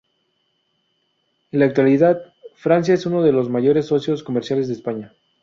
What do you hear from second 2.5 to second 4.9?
Francia es uno de los mayores socios comerciales de